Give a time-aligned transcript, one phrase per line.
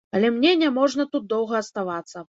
[0.19, 2.29] Але мне няможна тут доўга аставацца.